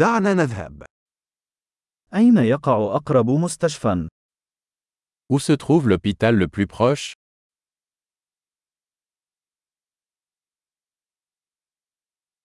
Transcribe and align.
دعنا 0.00 0.34
نذهب. 0.34 0.82
أين 2.14 2.36
يقع 2.36 2.96
أقرب 2.96 3.30
مستشفى؟ 3.30 4.08
Où 5.32 5.38
se 5.38 5.52
trouve 5.52 5.88
l'hôpital 5.88 6.36
le 6.36 6.48
plus 6.48 6.66
proche 6.66 7.12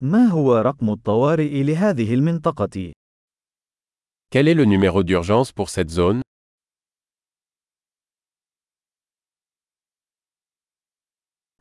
ما 0.00 0.26
هو 0.26 0.56
رقم 0.56 0.90
الطوارئ 0.90 1.62
لهذه 1.62 2.14
المنطقة؟ 2.14 2.92
Quel 4.30 4.48
est 4.48 4.54
le 4.54 4.64
numéro 4.64 5.02
d'urgence 5.02 5.52
pour 5.52 5.70
cette 5.70 5.90
zone 5.90 6.22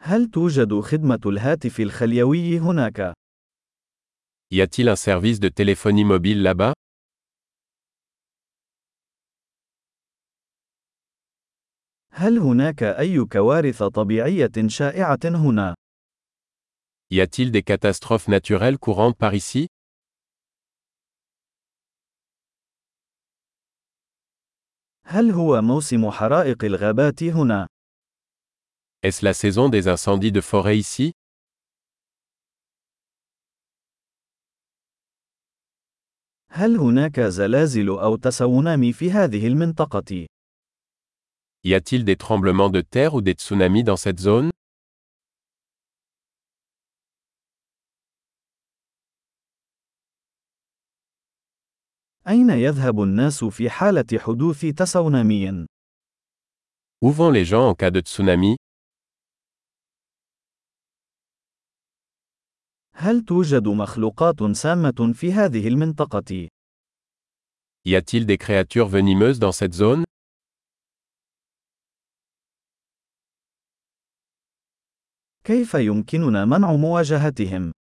هل 0.01 0.25
توجد 0.31 0.79
خدمة 0.79 1.21
الهاتف 1.25 1.79
الخليوي 1.79 2.59
هناك؟ 2.59 3.13
Y 4.50 4.60
a-t-il 4.60 4.88
un 4.88 4.96
service 4.96 5.40
de 5.40 5.48
téléphonie 5.48 6.04
mobile 6.04 6.42
là-bas 6.42 6.74
هل 12.16 12.38
هناك 12.38 12.82
أي 12.82 13.24
كوارث 13.24 13.82
طبيعية 13.82 14.52
شائعة 14.66 15.18
هنا؟ 15.24 15.74
Y 17.10 17.20
a-t-il 17.20 17.50
des 17.50 17.62
catastrophes 17.62 18.28
naturelles 18.28 18.78
courantes 18.78 19.16
par 19.16 19.34
ici 19.34 19.66
هل 25.06 25.30
هو 25.30 25.60
موسم 25.62 26.10
حرائق 26.10 26.64
الغابات 26.64 27.22
هنا؟ 27.22 27.66
Est-ce 29.02 29.22
la 29.22 29.34
saison 29.34 29.68
des 29.68 29.88
incendies 29.88 30.32
de 30.32 30.40
forêt 30.40 30.78
ici 30.78 31.12
هل 36.59 36.77
هناك 36.77 37.19
زلازل 37.19 37.89
أو 37.89 38.15
تسونامي 38.15 38.93
في 38.93 39.11
هذه 39.11 39.47
المنطقة؟ 39.47 40.25
Y 41.63 41.73
a-t-il 41.73 42.03
des 42.03 42.17
tremblements 42.17 42.69
de 42.69 42.81
terre 42.81 43.13
ou 43.15 43.21
des 43.21 43.33
tsunamis 43.33 43.83
dans 43.83 43.95
cette 43.95 44.19
zone 44.19 44.49
أين 52.27 52.49
يذهب 52.49 53.03
الناس 53.03 53.43
في 53.43 53.69
حالة 53.69 54.19
حدوث 54.19 54.65
تسونامي؟ 54.65 55.65
Où 57.01 57.11
vont 57.11 57.31
les 57.31 57.45
gens 57.45 57.69
en 57.69 57.75
cas 57.75 57.91
de 57.91 58.01
tsunami 58.01 58.58
هل 63.01 63.25
توجد 63.25 63.67
مخلوقات 63.67 64.43
سامة 64.51 65.13
في 65.13 65.33
هذه 65.33 65.67
المنطقة؟ 65.67 66.47
Y 67.87 67.95
a-t-il 67.95 68.25
des 68.25 68.37
créatures 68.37 68.89
venimeuses 68.89 69.39
dans 69.39 69.53
cette 69.53 69.73
zone 69.73 70.03
كيف 75.43 75.73
يمكننا 75.73 76.45
منع 76.45 76.75
مواجهتهم؟ 76.75 77.71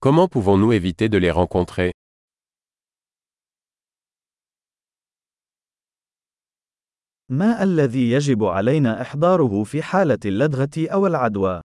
Comment 0.00 0.28
pouvons-nous 0.28 0.72
éviter 0.72 1.08
de 1.08 1.18
les 1.18 1.30
rencontrer 1.30 1.90
ما 7.28 7.62
الذي 7.62 8.10
يجب 8.10 8.44
علينا 8.44 9.02
إحضاره 9.02 9.64
في 9.64 9.82
حالة 9.82 10.18
اللدغة 10.24 10.92
أو 10.92 11.06
العدوى؟ 11.06 11.63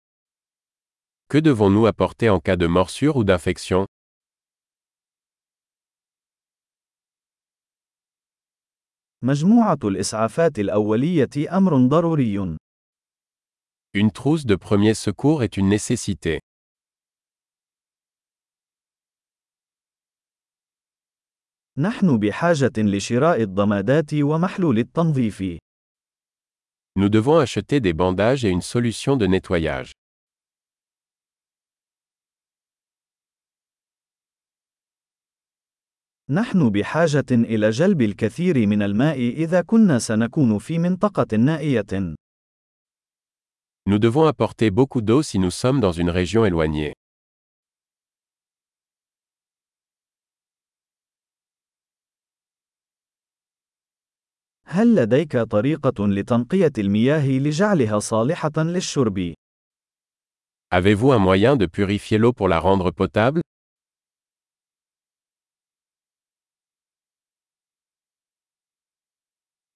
Que 1.32 1.38
devons-nous 1.38 1.86
apporter 1.86 2.30
en 2.30 2.40
cas 2.40 2.56
de 2.56 2.66
morsure 2.66 3.16
ou 3.16 3.24
d'infection 3.24 3.86
مجموعة 9.22 9.78
الإسعافات 9.84 10.58
الأولية 10.58 11.56
أمر 11.56 11.88
ضروري. 11.88 12.56
Une 13.94 14.12
trousse 14.12 14.46
de 14.46 14.54
premier 14.54 14.94
secours 14.94 15.42
est 15.42 15.56
une 15.56 15.68
nécessité. 15.68 16.38
نحن 21.78 22.18
بحاجة 22.18 22.72
لشراء 22.78 23.42
الضمادات 23.42 24.14
ومحلول 24.14 24.78
التنظيف. 24.78 25.58
Nous 26.96 27.08
devons 27.08 27.38
acheter 27.38 27.80
des 27.80 27.92
bandages 27.92 28.44
et 28.44 28.50
une 28.50 28.62
solution 28.62 29.16
de 29.16 29.26
nettoyage. 29.26 29.91
نحن 36.29 36.69
بحاجة 36.69 37.25
إلى 37.31 37.69
جلب 37.69 38.01
الكثير 38.01 38.67
من 38.67 38.81
الماء 38.81 39.17
إذا 39.17 39.61
كنا 39.61 39.99
سنكون 39.99 40.57
في 40.57 40.79
منطقة 40.79 41.37
نائية. 41.37 42.15
Nous 43.85 43.99
devons 43.99 44.25
apporter 44.25 44.71
beaucoup 44.71 45.01
d'eau 45.01 45.21
si 45.21 45.37
nous 45.37 45.51
sommes 45.51 45.81
dans 45.81 45.91
une 45.91 46.09
région 46.09 46.45
éloignée. 46.45 46.93
هل 54.65 54.95
لديك 54.95 55.37
طريقة 55.37 56.07
لتنقية 56.07 56.71
المياه 56.77 57.27
لجعلها 57.29 57.99
صالحة 57.99 58.51
للشرب؟ 58.57 59.33
Avez-vous 60.71 61.11
un 61.11 61.19
moyen 61.19 61.55
de 61.57 61.65
purifier 61.65 62.17
l'eau 62.17 62.33
pour 62.33 62.47
la 62.47 62.59
rendre 62.59 62.91
potable 62.91 63.41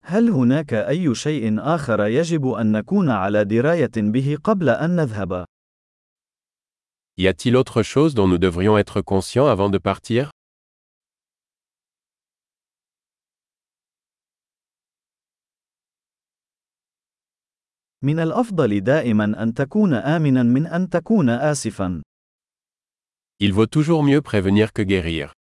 هل 0.10 0.30
هناك 0.30 0.74
أي 0.74 1.16
شيء 1.16 1.60
آخر 1.60 2.06
يجب 2.06 2.48
أن 2.48 2.72
نكون 2.72 3.10
على 3.10 3.46
دراية 3.46 3.92
به 3.98 4.38
قبل 4.44 4.70
أن 4.70 4.96
نذهب؟ 4.96 5.46
Y 7.18 7.28
a-t-il 7.28 7.58
autre 7.58 7.84
chose 7.84 8.16
dont 8.16 8.28
nous 8.28 8.38
devrions 8.38 8.78
être 8.78 9.02
conscients 9.02 9.48
avant 9.48 9.70
de 9.70 9.78
partir 9.78 10.30
من 18.02 18.20
الأفضل 18.20 18.82
دائما 18.82 19.44
أن 19.44 19.54
تكون 19.54 19.94
آمنا 19.94 20.44
من 20.44 20.68
أن 20.68 20.90
تكون 20.90 21.30
آسفا. 21.30 22.02
Il 23.40 23.52
vaut 23.54 23.68
toujours 23.68 24.04
mieux 24.04 24.22
prévenir 24.22 24.72
que 24.72 24.82
guérir. 24.82 25.37